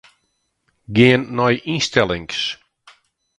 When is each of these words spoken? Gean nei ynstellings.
Gean 0.95 1.21
nei 1.35 1.55
ynstellings. 1.73 2.39